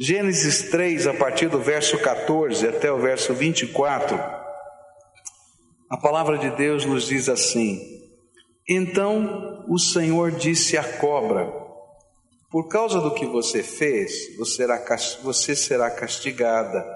[0.00, 4.16] Gênesis 3, a partir do verso 14 até o verso 24,
[5.90, 7.80] a palavra de Deus nos diz assim:
[8.68, 11.52] Então o Senhor disse à cobra:
[12.48, 16.86] Por causa do que você fez, você será castigada.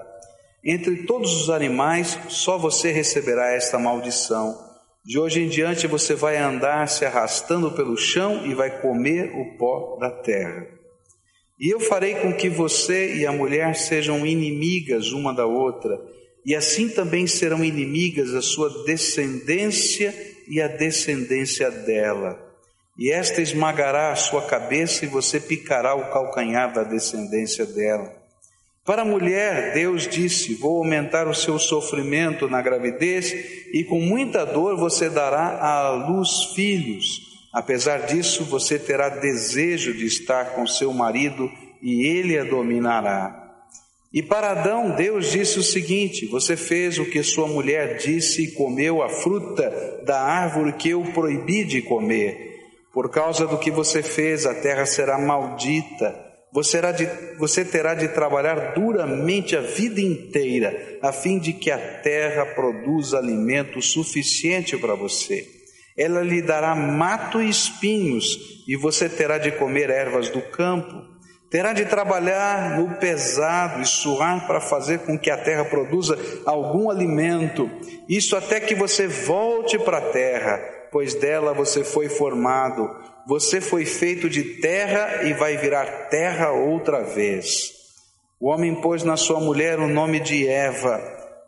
[0.63, 4.57] Entre todos os animais, só você receberá esta maldição.
[5.03, 9.57] De hoje em diante você vai andar se arrastando pelo chão e vai comer o
[9.57, 10.82] pó da terra.
[11.63, 15.97] E eu farei com que você e a mulher sejam inimigas uma da outra,
[16.45, 20.13] e assim também serão inimigas a sua descendência
[20.49, 22.37] e a descendência dela.
[22.99, 28.11] E esta esmagará a sua cabeça e você picará o calcanhar da descendência dela.
[28.83, 33.33] Para a mulher, Deus disse: Vou aumentar o seu sofrimento na gravidez
[33.73, 37.32] e com muita dor você dará à luz filhos.
[37.53, 41.51] Apesar disso, você terá desejo de estar com seu marido
[41.83, 43.41] e ele a dominará.
[44.11, 48.51] E para Adão, Deus disse o seguinte: Você fez o que sua mulher disse e
[48.51, 52.53] comeu a fruta da árvore que eu proibi de comer.
[52.91, 56.23] Por causa do que você fez, a terra será maldita.
[56.51, 61.79] Você, de, você terá de trabalhar duramente a vida inteira, a fim de que a
[62.01, 65.52] terra produza alimento suficiente para você.
[65.97, 71.13] Ela lhe dará mato e espinhos, e você terá de comer ervas do campo.
[71.53, 76.89] Terá de trabalhar no pesado e suar para fazer com que a terra produza algum
[76.89, 77.69] alimento.
[78.09, 80.59] Isso até que você volte para a terra,
[80.91, 82.89] pois dela você foi formado.
[83.27, 87.71] Você foi feito de terra e vai virar terra outra vez.
[88.39, 90.99] O homem pôs na sua mulher o nome de Eva,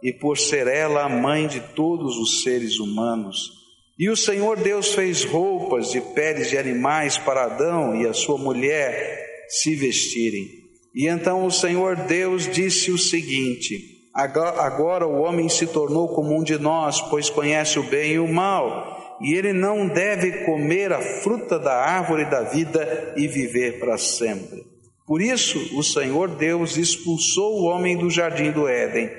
[0.03, 3.64] e por ser ela a mãe de todos os seres humanos.
[3.97, 8.37] E o Senhor Deus fez roupas de peles de animais para Adão e a sua
[8.37, 10.65] mulher se vestirem.
[10.93, 16.43] E então o Senhor Deus disse o seguinte: Agora o homem se tornou como um
[16.43, 21.01] de nós, pois conhece o bem e o mal, e ele não deve comer a
[21.21, 24.61] fruta da árvore da vida e viver para sempre.
[25.07, 29.09] Por isso o Senhor Deus expulsou o homem do jardim do Éden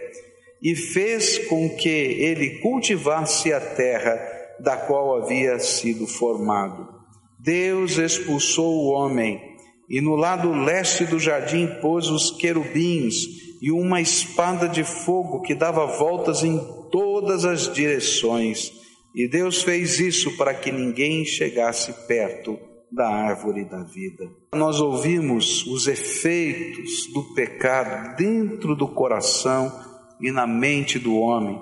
[0.62, 6.89] e fez com que ele cultivasse a terra da qual havia sido formado.
[7.39, 9.41] Deus expulsou o homem
[9.89, 15.55] e no lado leste do jardim pôs os querubins e uma espada de fogo que
[15.55, 16.59] dava voltas em
[16.91, 18.72] todas as direções.
[19.15, 22.59] E Deus fez isso para que ninguém chegasse perto
[22.91, 24.31] da árvore da vida.
[24.55, 29.73] Nós ouvimos os efeitos do pecado dentro do coração
[30.21, 31.61] e na mente do homem.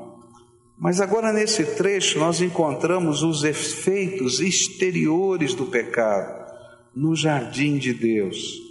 [0.78, 6.44] Mas agora nesse trecho nós encontramos os efeitos exteriores do pecado
[6.94, 8.62] no jardim de Deus.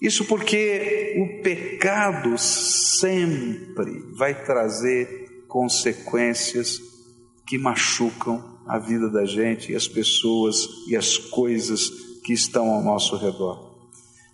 [0.00, 6.80] Isso porque o pecado sempre vai trazer consequências
[7.46, 11.90] que machucam a vida da gente e as pessoas e as coisas
[12.24, 13.72] que estão ao nosso redor.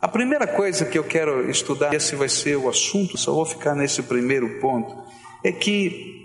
[0.00, 3.74] A primeira coisa que eu quero estudar, esse vai ser o assunto, só vou ficar
[3.74, 4.96] nesse primeiro ponto,
[5.42, 6.17] é que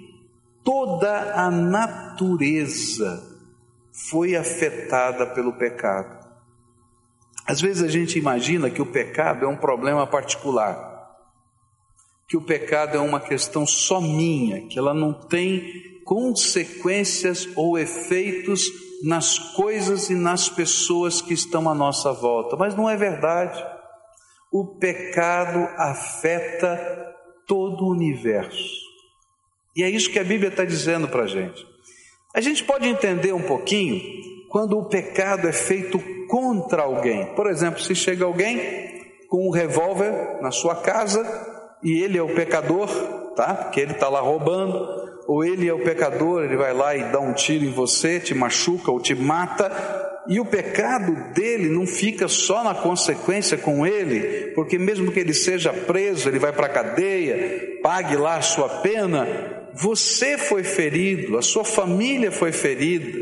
[0.63, 3.21] toda a natureza
[4.09, 6.23] foi afetada pelo pecado.
[7.45, 11.17] Às vezes a gente imagina que o pecado é um problema particular,
[12.27, 18.71] que o pecado é uma questão só minha, que ela não tem consequências ou efeitos
[19.03, 22.55] nas coisas e nas pessoas que estão à nossa volta.
[22.55, 23.61] Mas não é verdade.
[24.51, 26.79] O pecado afeta
[27.45, 28.92] todo o universo.
[29.75, 31.65] E é isso que a Bíblia está dizendo para a gente.
[32.35, 34.01] A gente pode entender um pouquinho
[34.49, 37.25] quando o pecado é feito contra alguém.
[37.35, 38.59] Por exemplo, se chega alguém
[39.27, 41.23] com um revólver na sua casa
[41.83, 42.87] e ele é o pecador,
[43.35, 43.55] tá?
[43.55, 47.19] Porque ele está lá roubando, ou ele é o pecador, ele vai lá e dá
[47.19, 49.71] um tiro em você, te machuca ou te mata,
[50.27, 55.33] e o pecado dele não fica só na consequência com ele, porque mesmo que ele
[55.33, 61.37] seja preso, ele vai para a cadeia, pague lá a sua pena, você foi ferido,
[61.37, 63.19] a sua família foi ferida.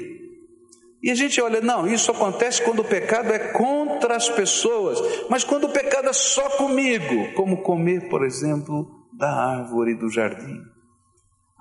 [1.04, 5.00] E a gente olha, não, isso acontece quando o pecado é contra as pessoas,
[5.30, 10.71] mas quando o pecado é só comigo, como comer, por exemplo, da árvore do jardim.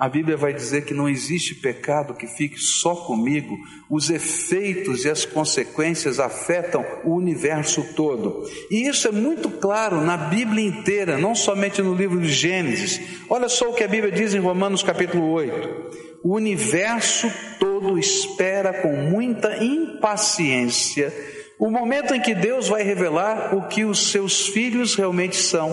[0.00, 3.54] A Bíblia vai dizer que não existe pecado que fique só comigo,
[3.90, 8.48] os efeitos e as consequências afetam o universo todo.
[8.70, 12.98] E isso é muito claro na Bíblia inteira, não somente no livro de Gênesis.
[13.28, 16.20] Olha só o que a Bíblia diz em Romanos capítulo 8.
[16.24, 21.12] O universo todo espera com muita impaciência
[21.58, 25.70] O momento em que Deus vai revelar o que os seus filhos realmente são.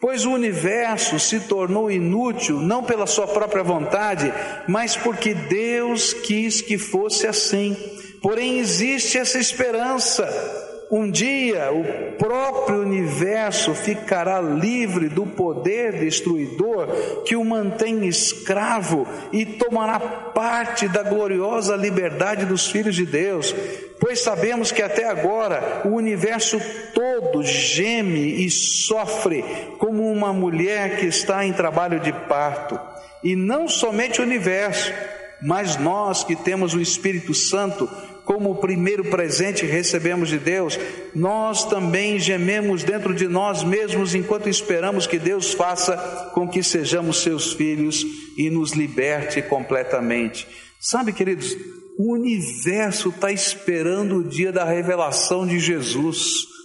[0.00, 4.32] Pois o universo se tornou inútil não pela sua própria vontade,
[4.68, 7.76] mas porque Deus quis que fosse assim.
[8.22, 16.86] Porém, existe essa esperança um dia o próprio universo ficará livre do poder destruidor
[17.24, 23.54] que o mantém escravo e tomará parte da gloriosa liberdade dos filhos de Deus.
[24.00, 26.58] Pois sabemos que até agora o universo
[26.94, 29.44] todo geme e sofre
[29.78, 32.80] como uma mulher que está em trabalho de parto.
[33.22, 34.92] E não somente o universo,
[35.42, 37.88] mas nós que temos o Espírito Santo
[38.28, 40.78] como o primeiro presente que recebemos de Deus,
[41.14, 45.96] nós também gememos dentro de nós mesmos enquanto esperamos que Deus faça
[46.34, 48.04] com que sejamos seus filhos
[48.36, 50.46] e nos liberte completamente.
[50.78, 51.56] Sabe, queridos,
[51.98, 56.18] o universo está esperando o dia da revelação de Jesus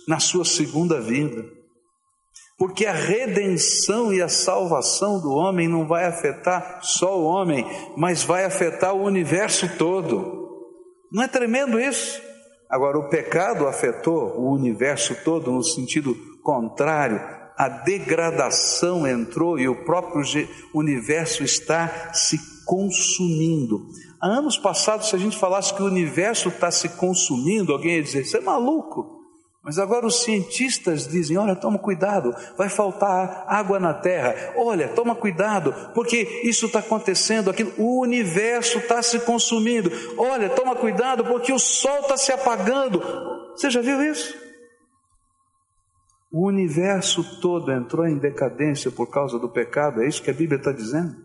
[0.06, 1.46] na sua segunda vinda.
[2.58, 7.66] Porque a redenção e a salvação do homem não vai afetar só o homem,
[7.96, 10.43] mas vai afetar o universo todo.
[11.14, 12.20] Não é tremendo isso?
[12.68, 17.22] Agora, o pecado afetou o universo todo no sentido contrário.
[17.56, 20.24] A degradação entrou e o próprio
[20.74, 23.88] universo está se consumindo.
[24.20, 28.02] Há anos passados, se a gente falasse que o universo está se consumindo, alguém ia
[28.02, 29.23] dizer: Você é maluco.
[29.64, 34.54] Mas agora os cientistas dizem: olha, toma cuidado, vai faltar água na terra.
[34.58, 39.90] Olha, toma cuidado, porque isso está acontecendo, aquilo, o universo está se consumindo.
[40.18, 43.02] Olha, toma cuidado, porque o sol está se apagando.
[43.56, 44.36] Você já viu isso?
[46.30, 50.58] O universo todo entrou em decadência por causa do pecado, é isso que a Bíblia
[50.58, 51.16] está dizendo?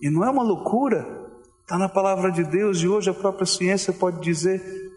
[0.00, 1.26] E não é uma loucura,
[1.62, 4.87] está na palavra de Deus e hoje a própria ciência pode dizer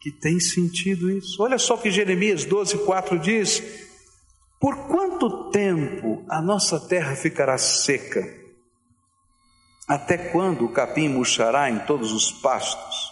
[0.00, 1.42] que tem sentido isso.
[1.42, 3.62] Olha só que Jeremias 12, 4 diz:
[4.58, 8.40] Por quanto tempo a nossa terra ficará seca?
[9.86, 13.10] Até quando o capim murchará em todos os pastos?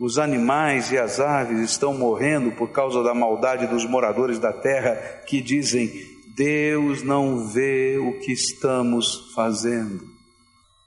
[0.00, 4.94] Os animais e as aves estão morrendo por causa da maldade dos moradores da terra
[5.26, 5.90] que dizem:
[6.34, 10.04] Deus não vê o que estamos fazendo.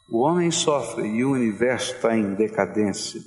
[0.10, 3.22] O homem sofre e o universo está em decadência.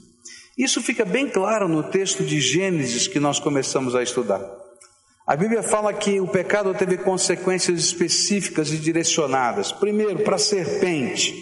[0.56, 4.40] Isso fica bem claro no texto de Gênesis que nós começamos a estudar.
[5.26, 9.72] A Bíblia fala que o pecado teve consequências específicas e direcionadas.
[9.72, 11.34] Primeiro, para a serpente,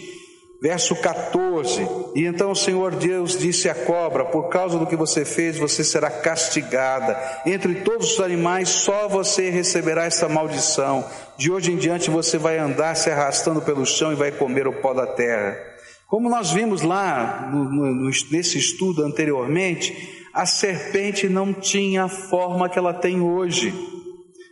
[0.61, 1.85] verso 14:
[2.15, 5.83] E então o Senhor Deus disse à cobra: Por causa do que você fez, você
[5.83, 7.19] será castigada.
[7.45, 11.03] Entre todos os animais, só você receberá essa maldição.
[11.35, 14.73] De hoje em diante, você vai andar se arrastando pelo chão e vai comer o
[14.73, 15.70] pó da terra.
[16.11, 22.67] Como nós vimos lá no, no, nesse estudo anteriormente, a serpente não tinha a forma
[22.67, 23.73] que ela tem hoje.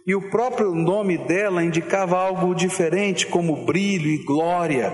[0.08, 4.90] E o próprio nome dela indicava algo diferente, como brilho e glória.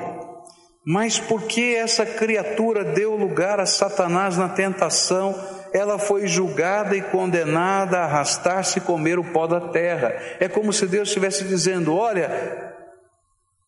[0.84, 5.36] Mas porque essa criatura deu lugar a Satanás na tentação,
[5.72, 10.16] ela foi julgada e condenada a arrastar-se e comer o pó da terra.
[10.40, 12.75] É como se Deus estivesse dizendo: Olha,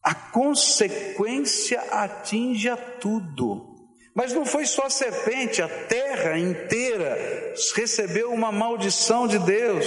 [0.07, 3.75] a consequência atinge a tudo.
[4.15, 9.85] Mas não foi só a serpente, a terra inteira recebeu uma maldição de Deus.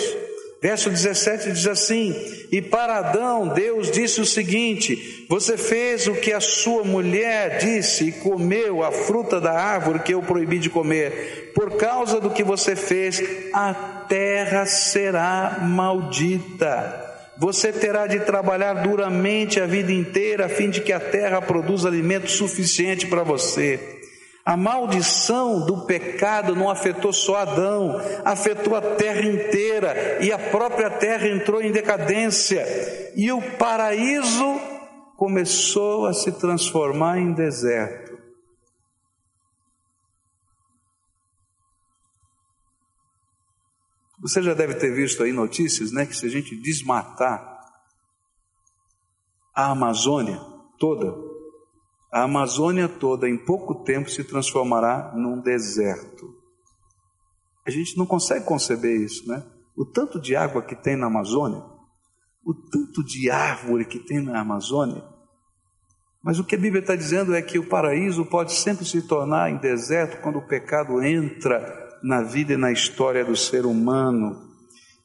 [0.61, 2.15] Verso 17 diz assim:
[2.53, 8.09] E para Adão, Deus disse o seguinte: Você fez o que a sua mulher disse
[8.09, 11.53] e comeu a fruta da árvore que eu proibi de comer.
[11.55, 13.23] Por causa do que você fez,
[13.55, 13.73] a
[14.07, 17.10] terra será maldita.
[17.41, 21.89] Você terá de trabalhar duramente a vida inteira a fim de que a terra produza
[21.89, 23.99] alimento suficiente para você.
[24.45, 30.91] A maldição do pecado não afetou só Adão, afetou a terra inteira e a própria
[30.91, 32.63] terra entrou em decadência.
[33.17, 34.61] E o paraíso
[35.17, 38.10] começou a se transformar em deserto.
[44.21, 47.59] Você já deve ter visto aí notícias, né, que se a gente desmatar
[49.55, 50.39] a Amazônia
[50.79, 51.15] toda,
[52.13, 56.35] a Amazônia toda em pouco tempo se transformará num deserto.
[57.67, 59.45] A gente não consegue conceber isso, né?
[59.77, 61.63] O tanto de água que tem na Amazônia,
[62.45, 65.05] o tanto de árvore que tem na Amazônia.
[66.23, 69.51] Mas o que a Bíblia está dizendo é que o paraíso pode sempre se tornar
[69.51, 74.51] em deserto quando o pecado entra na vida e na história do ser humano.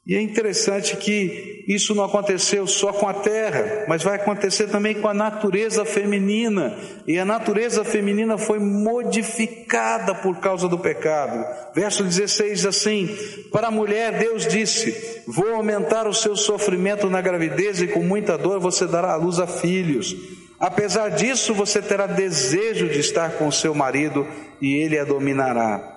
[0.07, 4.93] E é interessante que isso não aconteceu só com a terra, mas vai acontecer também
[4.93, 6.77] com a natureza feminina.
[7.07, 11.43] E a natureza feminina foi modificada por causa do pecado.
[11.73, 13.17] Verso 16 assim:
[13.51, 18.37] Para a mulher, Deus disse: Vou aumentar o seu sofrimento na gravidez e com muita
[18.37, 20.15] dor você dará à luz a filhos.
[20.59, 24.27] Apesar disso, você terá desejo de estar com o seu marido
[24.61, 25.94] e ele a dominará.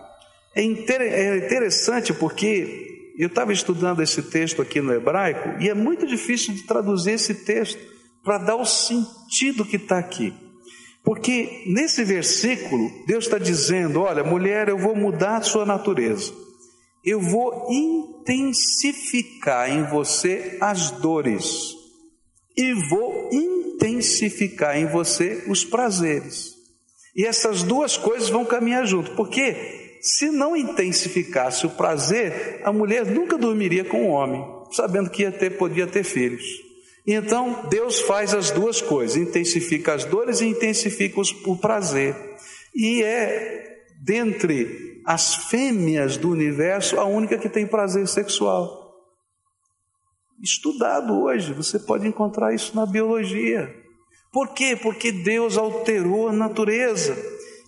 [0.54, 2.86] É, é interessante porque
[3.18, 7.34] eu estava estudando esse texto aqui no hebraico e é muito difícil de traduzir esse
[7.34, 7.80] texto
[8.22, 10.32] para dar o sentido que está aqui.
[11.04, 16.32] Porque nesse versículo, Deus está dizendo: Olha, mulher, eu vou mudar a sua natureza,
[17.04, 21.74] eu vou intensificar em você as dores,
[22.56, 26.56] e vou intensificar em você os prazeres.
[27.16, 33.06] E essas duas coisas vão caminhar junto, porque se não intensificasse o prazer, a mulher
[33.06, 36.44] nunca dormiria com o homem, sabendo que ia ter, podia ter filhos.
[37.06, 42.14] Então Deus faz as duas coisas, intensifica as dores e intensifica o prazer.
[42.74, 48.94] E é dentre as fêmeas do universo a única que tem prazer sexual.
[50.42, 53.74] Estudado hoje, você pode encontrar isso na biologia.
[54.32, 54.78] Por quê?
[54.80, 57.16] Porque Deus alterou a natureza.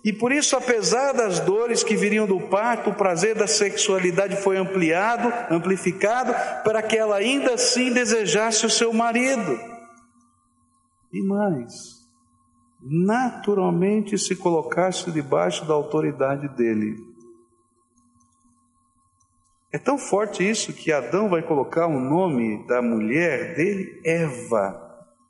[0.02, 4.56] E por isso, apesar das dores que viriam do parto, o prazer da sexualidade foi
[4.56, 6.32] ampliado, amplificado,
[6.64, 9.58] para que ela ainda assim desejasse o seu marido.
[11.12, 11.72] E mais,
[12.80, 16.96] naturalmente se colocasse debaixo da autoridade dele.
[19.70, 24.88] É tão forte isso que Adão vai colocar o nome da mulher dele, Eva.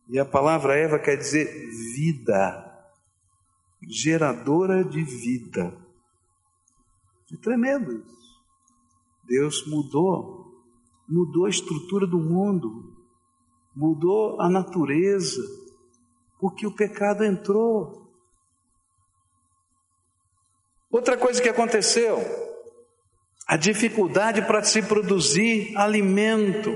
[0.09, 1.47] E a palavra Eva quer dizer
[1.95, 2.70] vida
[3.89, 5.77] geradora de vida.
[7.33, 8.21] É tremendo isso.
[9.27, 10.65] Deus mudou,
[11.09, 12.97] mudou a estrutura do mundo,
[13.75, 15.41] mudou a natureza,
[16.39, 18.11] porque o pecado entrou.
[20.91, 22.19] Outra coisa que aconteceu,
[23.47, 26.71] a dificuldade para se produzir alimento.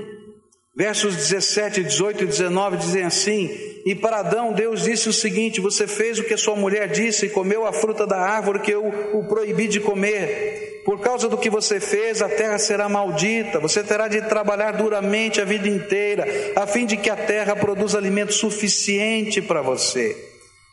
[0.73, 3.49] Versos 17, 18 e 19 dizem assim:
[3.85, 7.29] e para Adão, Deus disse o seguinte: Você fez o que sua mulher disse e
[7.29, 10.81] comeu a fruta da árvore que eu o proibi de comer.
[10.83, 13.59] Por causa do que você fez, a terra será maldita.
[13.59, 16.25] Você terá de trabalhar duramente a vida inteira,
[16.55, 20.15] a fim de que a terra produza alimento suficiente para você.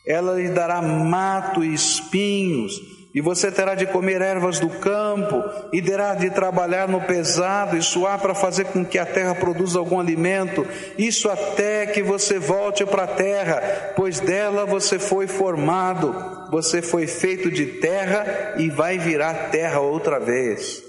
[0.06, 5.42] Ela lhe dará mato e espinhos e você terá de comer ervas do campo,
[5.72, 9.78] e terá de trabalhar no pesado e suar para fazer com que a terra produza
[9.78, 10.66] algum alimento,
[10.96, 16.14] isso até que você volte para a terra, pois dela você foi formado,
[16.50, 20.82] você foi feito de terra e vai virar terra outra vez.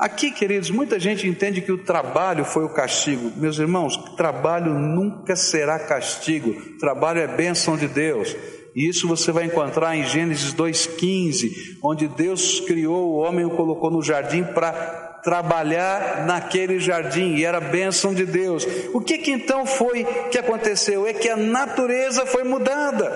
[0.00, 3.32] Aqui, queridos, muita gente entende que o trabalho foi o castigo.
[3.36, 8.34] Meus irmãos, trabalho nunca será castigo, trabalho é bênção de Deus.
[8.74, 13.56] E isso você vai encontrar em Gênesis 2,15, onde Deus criou o homem e o
[13.56, 18.66] colocou no jardim para trabalhar naquele jardim, e era bênção de Deus.
[18.94, 21.06] O que, que então foi que aconteceu?
[21.06, 23.10] É que a natureza foi mudada,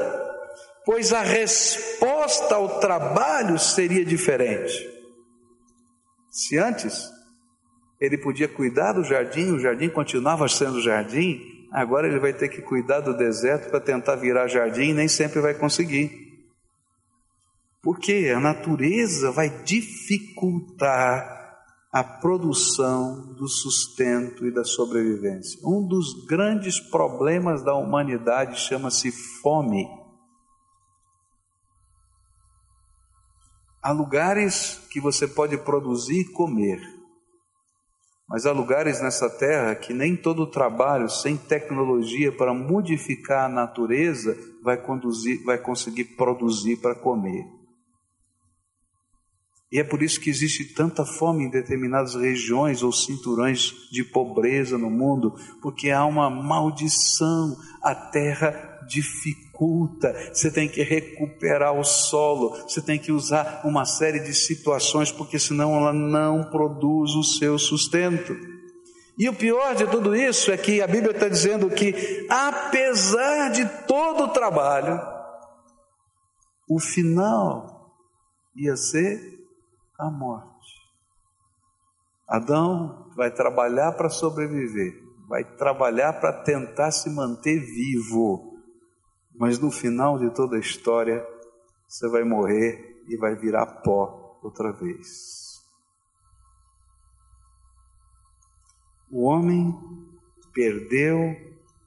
[0.85, 4.91] pois a resposta ao trabalho seria diferente.
[6.31, 7.11] Se antes
[8.01, 12.63] ele podia cuidar do jardim, o jardim continuava sendo jardim, Agora ele vai ter que
[12.63, 16.09] cuidar do deserto para tentar virar jardim e nem sempre vai conseguir.
[17.83, 21.35] Porque a natureza vai dificultar
[21.93, 25.59] a produção do sustento e da sobrevivência.
[25.65, 29.11] Um dos grandes problemas da humanidade chama-se
[29.43, 29.85] fome.
[33.83, 36.81] Há lugares que você pode produzir e comer,
[38.29, 44.37] mas há lugares nessa terra que nem todo trabalho sem tecnologia para modificar a natureza
[44.63, 47.45] vai, conduzir, vai conseguir produzir para comer.
[49.71, 54.79] E é por isso que existe tanta fome em determinadas regiões ou cinturões de pobreza
[54.79, 58.81] no mundo, porque há uma maldição, a terra
[59.55, 65.13] dificulta, você tem que recuperar o solo, você tem que usar uma série de situações,
[65.13, 68.35] porque senão ela não produz o seu sustento.
[69.17, 73.65] E o pior de tudo isso é que a Bíblia está dizendo que, apesar de
[73.87, 75.01] todo o trabalho,
[76.69, 77.93] o final
[78.57, 79.21] ia ser
[79.99, 80.53] a morte.
[82.27, 88.54] Adão vai trabalhar para sobreviver, vai trabalhar para tentar se manter vivo
[89.35, 91.27] mas no final de toda a história,
[91.89, 95.55] você vai morrer e vai virar pó outra vez.
[99.11, 99.73] O homem
[100.53, 101.37] perdeu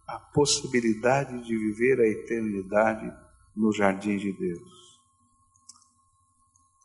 [0.08, 3.12] a possibilidade de viver a eternidade
[3.56, 4.78] no jardim de Deus.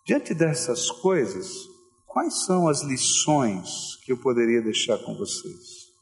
[0.05, 1.69] Diante dessas coisas,
[2.07, 5.93] quais são as lições que eu poderia deixar com vocês?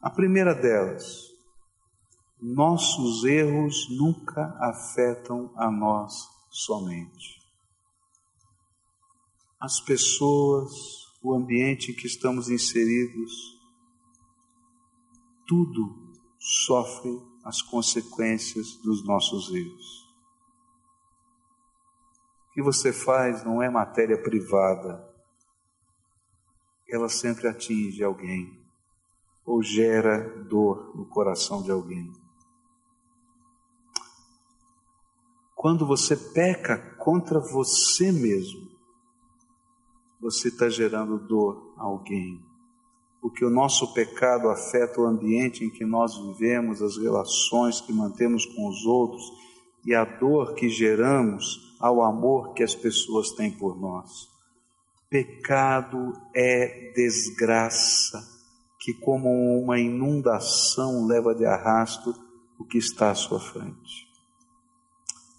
[0.00, 1.35] A primeira delas,
[2.40, 6.12] nossos erros nunca afetam a nós
[6.50, 7.40] somente.
[9.58, 10.72] As pessoas,
[11.22, 13.32] o ambiente em que estamos inseridos,
[15.46, 17.10] tudo sofre
[17.44, 20.06] as consequências dos nossos erros.
[22.48, 25.06] O que você faz não é matéria privada,
[26.88, 28.64] ela sempre atinge alguém
[29.44, 32.12] ou gera dor no coração de alguém.
[35.56, 38.68] Quando você peca contra você mesmo,
[40.20, 42.44] você está gerando dor a alguém.
[43.22, 48.44] Porque o nosso pecado afeta o ambiente em que nós vivemos, as relações que mantemos
[48.44, 49.22] com os outros
[49.82, 54.28] e a dor que geramos ao amor que as pessoas têm por nós.
[55.08, 58.22] Pecado é desgraça
[58.78, 62.14] que, como uma inundação, leva de arrasto
[62.58, 64.05] o que está à sua frente.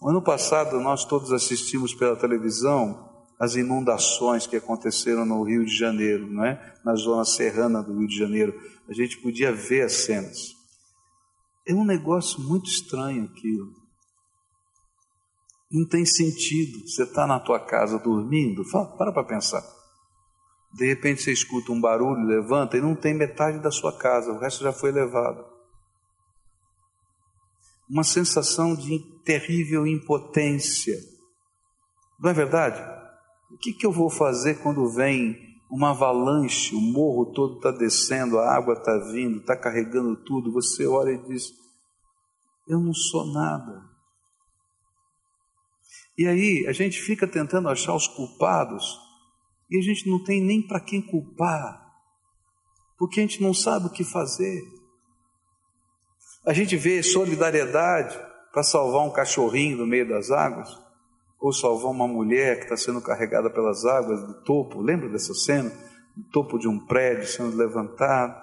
[0.01, 3.05] Ano passado, nós todos assistimos pela televisão
[3.39, 6.75] as inundações que aconteceram no Rio de Janeiro, não é?
[6.83, 8.53] na zona serrana do Rio de Janeiro.
[8.87, 10.55] A gente podia ver as cenas.
[11.67, 13.71] É um negócio muito estranho aquilo.
[15.71, 16.87] Não tem sentido.
[16.87, 19.63] Você está na tua casa dormindo, fala, para para pensar.
[20.73, 24.39] De repente você escuta um barulho, levanta e não tem metade da sua casa, o
[24.39, 25.57] resto já foi levado
[27.89, 30.97] uma sensação de terrível impotência.
[32.17, 32.81] Não é verdade?
[33.51, 35.35] O que, que eu vou fazer quando vem
[35.69, 40.53] uma avalanche, o morro todo está descendo, a água está vindo, está carregando tudo?
[40.53, 41.51] Você olha e diz:
[42.69, 43.83] Eu não sou nada.
[46.17, 48.97] E aí a gente fica tentando achar os culpados
[49.69, 51.85] e a gente não tem nem para quem culpar,
[52.97, 54.61] porque a gente não sabe o que fazer.
[56.45, 58.26] A gente vê solidariedade
[58.57, 60.75] para salvar um cachorrinho no meio das águas,
[61.39, 64.81] ou salvar uma mulher que está sendo carregada pelas águas do topo.
[64.81, 65.69] Lembra dessa cena?
[66.15, 68.35] Do topo de um prédio sendo levantado.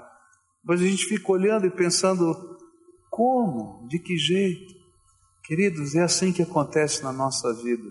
[0.62, 2.32] Mas a gente fica olhando e pensando:
[3.10, 3.88] como?
[3.88, 4.72] De que jeito?
[5.42, 7.90] Queridos, é assim que acontece na nossa vida.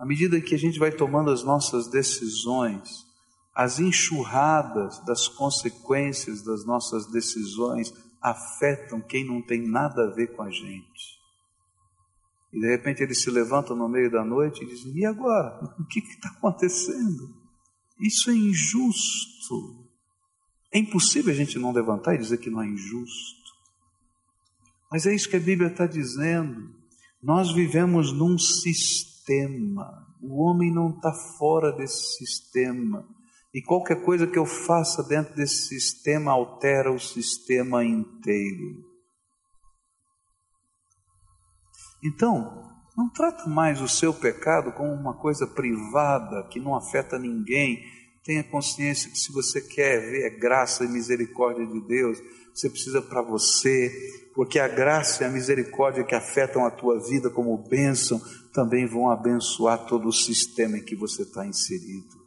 [0.00, 3.06] À medida que a gente vai tomando as nossas decisões,
[3.54, 10.42] as enxurradas das consequências das nossas decisões afetam quem não tem nada a ver com
[10.42, 11.15] a gente.
[12.56, 15.62] E de repente ele se levanta no meio da noite e diz: E agora?
[15.78, 17.36] O que está acontecendo?
[18.00, 19.86] Isso é injusto.
[20.72, 23.52] É impossível a gente não levantar e dizer que não é injusto.
[24.90, 26.74] Mas é isso que a Bíblia está dizendo.
[27.22, 30.06] Nós vivemos num sistema.
[30.22, 33.06] O homem não está fora desse sistema.
[33.52, 38.95] E qualquer coisa que eu faça dentro desse sistema altera o sistema inteiro.
[42.06, 42.64] Então,
[42.96, 47.84] não trata mais o seu pecado como uma coisa privada que não afeta ninguém.
[48.22, 52.18] Tenha consciência que se você quer ver a graça e misericórdia de Deus,
[52.54, 53.92] você precisa para você,
[54.34, 58.20] porque a graça e a misericórdia que afetam a tua vida como bênção
[58.52, 62.24] também vão abençoar todo o sistema em que você está inserido.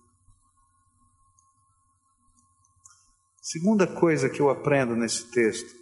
[3.42, 5.74] Segunda coisa que eu aprendo nesse texto: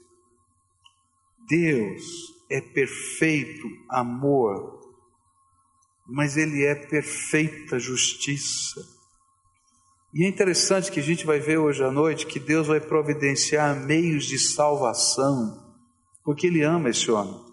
[1.49, 4.79] Deus é perfeito amor,
[6.05, 8.81] mas Ele é perfeita justiça.
[10.13, 13.75] E é interessante que a gente vai ver hoje à noite que Deus vai providenciar
[13.75, 15.75] meios de salvação,
[16.23, 17.45] porque Ele ama esse homem.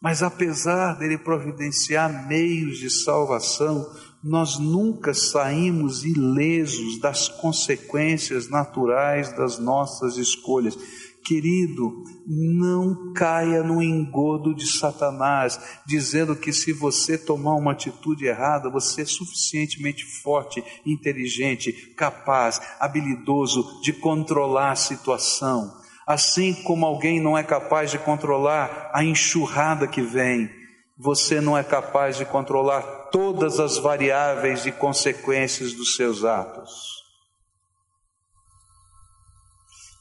[0.00, 3.90] Mas apesar dele providenciar meios de salvação,
[4.22, 10.76] nós nunca saímos ilesos das consequências naturais das nossas escolhas.
[11.24, 18.70] Querido, não caia no engodo de Satanás, dizendo que se você tomar uma atitude errada,
[18.70, 25.70] você é suficientemente forte, inteligente, capaz, habilidoso de controlar a situação.
[26.06, 30.48] Assim como alguém não é capaz de controlar a enxurrada que vem,
[30.96, 32.80] você não é capaz de controlar
[33.12, 36.97] todas as variáveis e consequências dos seus atos.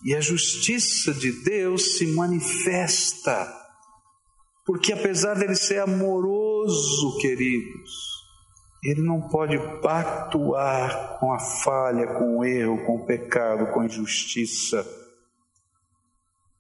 [0.04, 3.52] E a justiça de Deus se manifesta,
[4.66, 7.92] porque apesar dele ser amoroso, queridos,
[8.84, 13.86] Ele não pode pactuar com a falha, com o erro, com o pecado, com a
[13.86, 14.86] injustiça.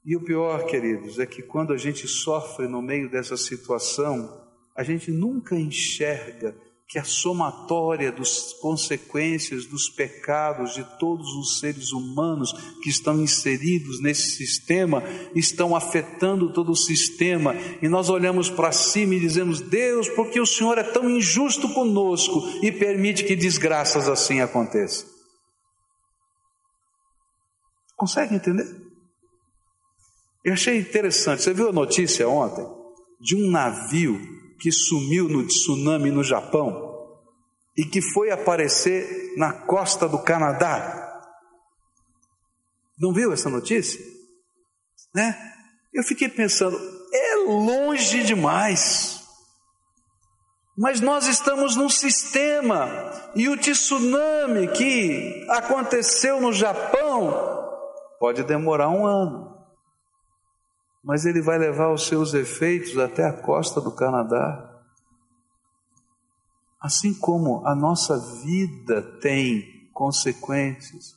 [0.03, 4.81] E o pior, queridos, é que quando a gente sofre no meio dessa situação, a
[4.81, 6.55] gente nunca enxerga
[6.87, 14.01] que a somatória das consequências dos pecados de todos os seres humanos que estão inseridos
[14.01, 15.03] nesse sistema
[15.35, 20.45] estão afetando todo o sistema, e nós olhamos para cima e dizemos: Deus, porque o
[20.45, 25.09] Senhor é tão injusto conosco e permite que desgraças assim aconteçam?
[27.97, 28.65] Consegue entender?
[30.45, 31.41] Eu achei interessante.
[31.41, 32.65] Você viu a notícia ontem
[33.19, 36.87] de um navio que sumiu no tsunami no Japão
[37.77, 41.21] e que foi aparecer na costa do Canadá.
[42.99, 44.03] Não viu essa notícia?
[45.13, 45.37] Né?
[45.93, 46.77] Eu fiquei pensando,
[47.13, 49.21] é longe demais.
[50.77, 57.33] Mas nós estamos num sistema e o tsunami que aconteceu no Japão
[58.19, 59.56] pode demorar um ano
[61.07, 64.77] mas ele vai levar os seus efeitos até a costa do Canadá.
[66.81, 71.15] Assim como a nossa vida tem consequências.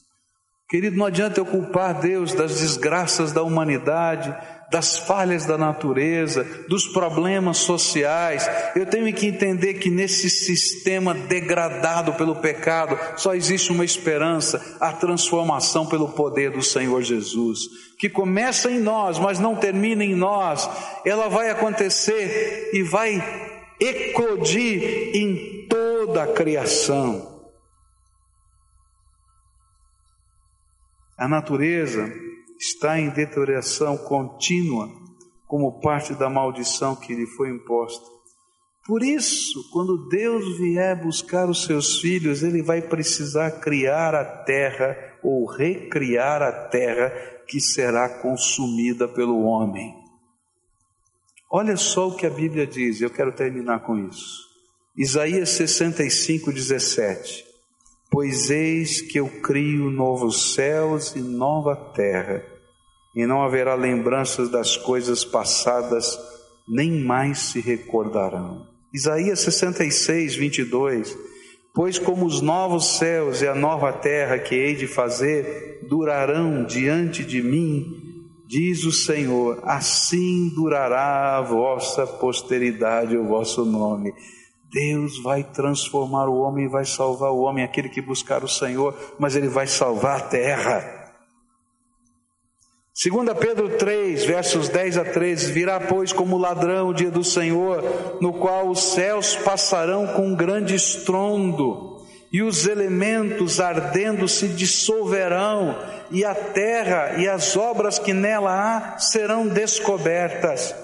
[0.69, 4.33] Querido, não adianta eu culpar Deus das desgraças da humanidade,
[4.71, 8.49] das falhas da natureza, dos problemas sociais.
[8.77, 14.93] Eu tenho que entender que nesse sistema degradado pelo pecado só existe uma esperança, a
[14.93, 20.71] transformação pelo poder do Senhor Jesus, que começa em nós, mas não termina em nós.
[21.05, 23.21] Ela vai acontecer e vai
[23.81, 27.29] eclodir em toda a criação.
[31.19, 32.30] A natureza
[32.61, 34.87] está em deterioração contínua,
[35.47, 38.05] como parte da maldição que lhe foi imposta.
[38.87, 44.95] Por isso, quando Deus vier buscar os seus filhos, ele vai precisar criar a terra
[45.23, 47.11] ou recriar a terra
[47.49, 49.95] que será consumida pelo homem.
[51.51, 54.49] Olha só o que a Bíblia diz, eu quero terminar com isso.
[54.97, 57.50] Isaías 65, 17.
[58.11, 62.45] Pois eis que eu crio novos céus e nova terra,
[63.15, 66.19] e não haverá lembranças das coisas passadas,
[66.69, 68.67] nem mais se recordarão.
[68.93, 71.17] Isaías 66, 22.
[71.73, 77.25] Pois como os novos céus e a nova terra que hei de fazer durarão diante
[77.25, 77.85] de mim,
[78.49, 84.13] diz o Senhor, assim durará a vossa posteridade, o vosso nome.
[84.71, 88.95] Deus vai transformar o homem e vai salvar o homem, aquele que buscar o Senhor,
[89.19, 91.01] mas ele vai salvar a terra.
[93.03, 97.83] 2 Pedro 3, versos 10 a 13: Virá, pois, como ladrão o dia do Senhor,
[98.21, 101.97] no qual os céus passarão com um grande estrondo,
[102.33, 105.77] e os elementos ardendo se dissolverão,
[106.11, 110.75] e a terra e as obras que nela há serão descobertas.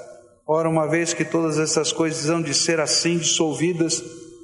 [0.48, 4.00] Ora, uma vez que todas essas coisas hão de ser assim dissolvidas,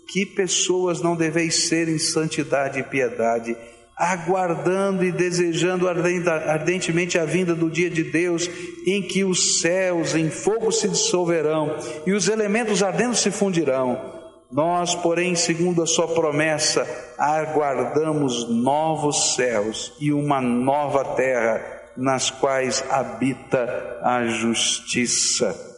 [0.09, 3.57] que pessoas não deveis ser em santidade e piedade,
[3.97, 8.51] aguardando e desejando ardentemente a vinda do dia de Deus,
[8.85, 14.21] em que os céus em fogo se dissolverão e os elementos ardendo se fundirão.
[14.51, 16.85] Nós, porém, segundo a sua promessa,
[17.17, 21.63] aguardamos novos céus e uma nova terra,
[21.97, 25.72] nas quais habita a justiça.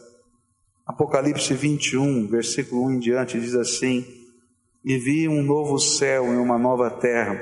[0.95, 4.05] Apocalipse 21, versículo 1 em diante, diz assim:
[4.81, 7.37] E vi um novo céu e uma nova terra,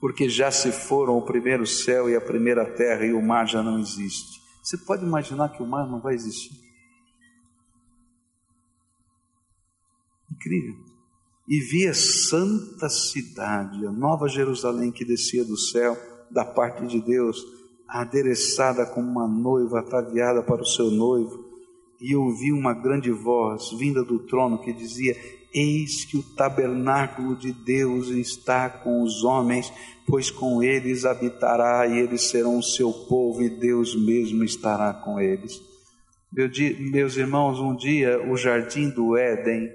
[0.00, 3.60] porque já se foram o primeiro céu e a primeira terra, e o mar já
[3.60, 4.40] não existe.
[4.62, 6.54] Você pode imaginar que o mar não vai existir?
[10.30, 10.76] Incrível.
[11.48, 15.96] E vi a santa cidade, a nova Jerusalém que descia do céu,
[16.30, 17.44] da parte de Deus,
[17.88, 21.45] adereçada como uma noiva ataviada para o seu noivo
[22.00, 25.16] e ouvi uma grande voz vinda do trono que dizia:
[25.52, 29.72] Eis que o tabernáculo de Deus está com os homens,
[30.06, 35.20] pois com eles habitará e eles serão o seu povo e Deus mesmo estará com
[35.20, 35.62] eles.
[36.78, 39.72] Meus irmãos, um dia o jardim do Éden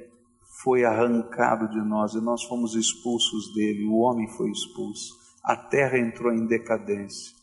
[0.63, 5.97] foi arrancado de nós e nós fomos expulsos dele, o homem foi expulso, a terra
[5.97, 7.36] entrou em decadência,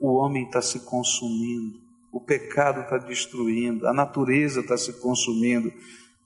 [0.00, 5.72] o homem está se consumindo o pecado está destruindo, a natureza está se consumindo.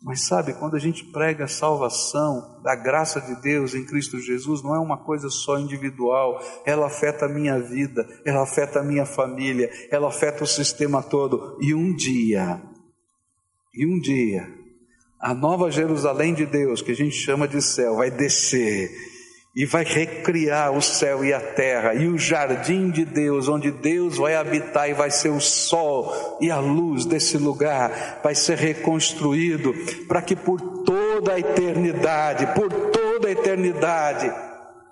[0.02, 4.62] Mas sabe, quando a gente prega a salvação da graça de Deus em Cristo Jesus,
[4.62, 9.06] não é uma coisa só individual, ela afeta a minha vida, ela afeta a minha
[9.06, 11.56] família, ela afeta o sistema todo.
[11.60, 12.60] E um dia,
[13.72, 14.46] e um dia,
[15.18, 18.90] A nova Jerusalém de Deus, que a gente chama de céu, vai descer
[19.56, 24.16] e vai recriar o céu e a terra e o jardim de Deus, onde Deus
[24.16, 29.72] vai habitar e vai ser o sol e a luz desse lugar, vai ser reconstruído
[30.08, 34.28] para que por toda a eternidade, por toda a eternidade,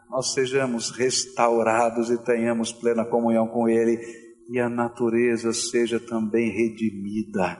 [0.08, 3.98] nós sejamos restaurados e tenhamos plena comunhão com Ele
[4.48, 7.58] e a natureza seja também redimida.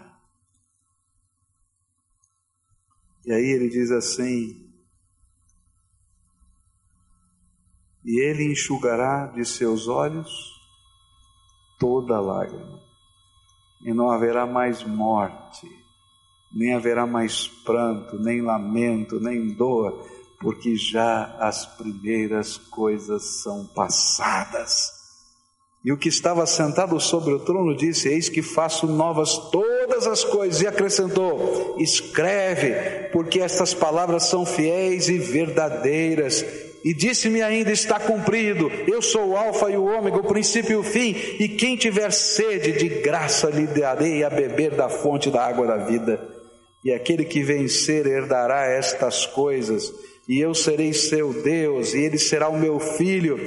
[3.25, 4.72] E aí ele diz assim:
[8.05, 10.31] e ele enxugará de seus olhos
[11.79, 12.81] toda lágrima,
[13.85, 15.69] e não haverá mais morte,
[16.53, 20.07] nem haverá mais pranto, nem lamento, nem dor,
[20.39, 25.03] porque já as primeiras coisas são passadas.
[25.85, 30.23] E o que estava sentado sobre o trono disse: Eis que faço novas todas as
[30.23, 36.45] coisas, e acrescentou: Escreve, porque estas palavras são fiéis e verdadeiras.
[36.85, 40.77] E disse-me ainda: Está cumprido, eu sou o Alfa e o Ômega, o princípio e
[40.77, 45.47] o fim, e quem tiver sede, de graça lhe darei a beber da fonte da
[45.47, 46.21] água da vida.
[46.85, 49.93] E aquele que vencer herdará estas coisas,
[50.29, 53.39] e eu serei seu Deus, e ele será o meu filho.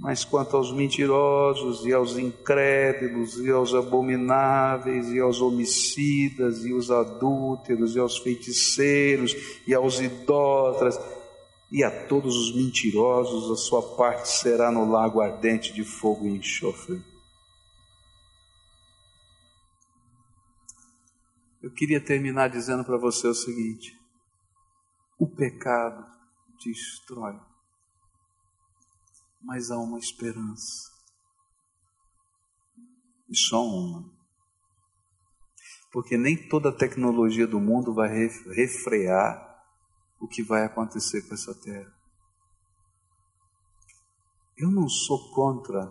[0.00, 6.90] Mas quanto aos mentirosos, e aos incrédulos, e aos abomináveis, e aos homicidas, e aos
[6.90, 10.98] adúlteros, e aos feiticeiros, e aos idólatras,
[11.70, 16.36] e a todos os mentirosos a sua parte será no lago ardente de fogo e
[16.36, 17.00] enxofre.
[21.62, 23.96] Eu queria terminar dizendo para você o seguinte:
[25.18, 26.04] o pecado
[26.64, 27.38] destrói,
[29.40, 30.90] mas há uma esperança,
[33.28, 34.10] e só uma.
[35.92, 39.49] Porque nem toda a tecnologia do mundo vai refrear
[40.20, 41.92] o que vai acontecer com essa terra.
[44.56, 45.90] Eu não sou contra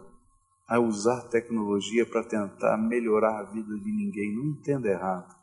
[0.67, 5.35] a usar tecnologia para tentar melhorar a vida de ninguém, não entenda errado.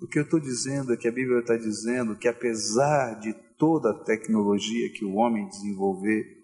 [0.00, 3.92] O que eu estou dizendo é que a Bíblia está dizendo que apesar de toda
[3.92, 6.42] a tecnologia que o homem desenvolver,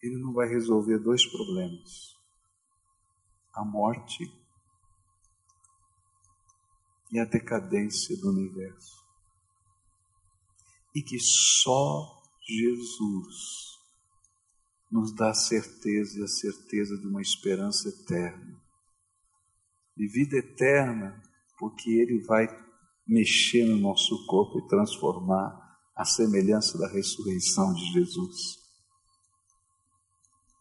[0.00, 2.16] ele não vai resolver dois problemas:
[3.52, 4.24] a morte
[7.12, 9.02] e a decadência do universo.
[10.94, 13.72] E que só Jesus
[14.90, 18.60] nos dá a certeza e a certeza de uma esperança eterna.
[19.96, 21.22] E vida eterna,
[21.58, 22.48] porque Ele vai
[23.06, 25.60] mexer no nosso corpo e transformar
[25.94, 28.58] a semelhança da ressurreição de Jesus.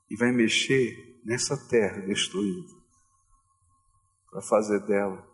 [0.09, 2.73] E vai mexer nessa terra destruída,
[4.29, 5.30] para fazer dela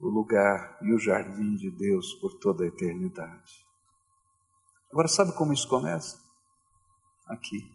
[0.00, 3.64] o lugar e o jardim de Deus por toda a eternidade.
[4.90, 6.18] Agora, sabe como isso começa?
[7.26, 7.70] Aqui.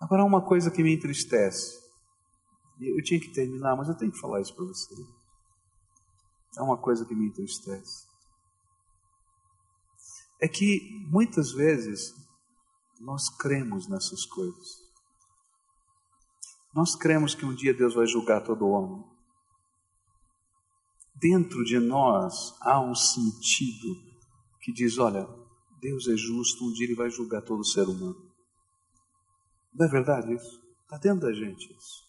[0.00, 1.82] Agora, uma coisa que me entristece.
[2.80, 4.94] Eu tinha que terminar, mas eu tenho que falar isso para você.
[6.56, 8.06] É uma coisa que me entristece.
[10.40, 12.14] É que muitas vezes
[13.00, 14.82] nós cremos nessas coisas.
[16.74, 19.13] Nós cremos que um dia Deus vai julgar todo homem
[21.24, 23.96] dentro de nós há um sentido
[24.60, 25.26] que diz: olha,
[25.80, 28.30] Deus é justo, um dia Ele vai julgar todo ser humano.
[29.72, 30.62] Não é verdade isso?
[30.82, 32.04] Está dentro da gente isso.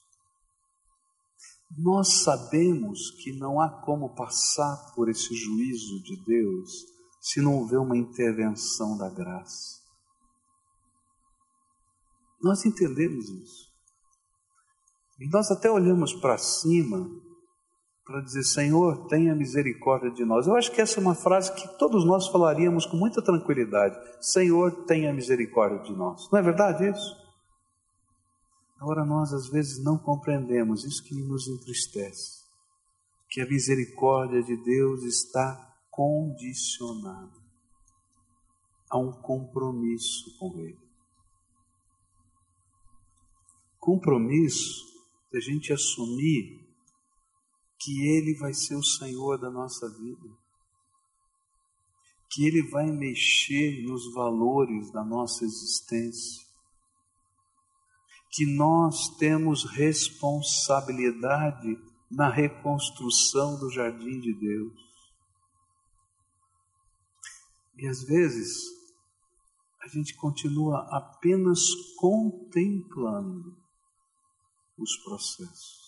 [1.77, 6.71] Nós sabemos que não há como passar por esse juízo de Deus
[7.21, 9.79] se não houver uma intervenção da graça.
[12.41, 13.73] Nós entendemos isso.
[15.19, 17.09] E nós até olhamos para cima
[18.05, 20.45] para dizer: Senhor, tenha misericórdia de nós.
[20.45, 24.85] Eu acho que essa é uma frase que todos nós falaríamos com muita tranquilidade: Senhor,
[24.85, 26.29] tenha misericórdia de nós.
[26.31, 27.25] Não é verdade isso?
[28.79, 32.43] Agora, nós às vezes não compreendemos isso que nos entristece,
[33.29, 37.33] que a misericórdia de Deus está condicionada
[38.91, 40.77] a um compromisso com Ele.
[43.79, 44.83] Compromisso
[45.31, 46.64] de a gente assumir
[47.85, 50.27] que Ele vai ser o Senhor da nossa vida,
[52.31, 56.43] que Ele vai mexer nos valores da nossa existência,
[58.31, 64.73] que nós temos responsabilidade na reconstrução do jardim de Deus.
[67.77, 68.63] E às vezes
[69.83, 71.59] a gente continua apenas
[71.99, 73.55] contemplando
[74.75, 75.84] os processos.